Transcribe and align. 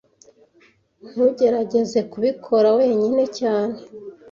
Ntugerageze 1.11 1.99
kubikora 2.11 2.67
wenyine 2.77 3.23
cyane 3.39 3.77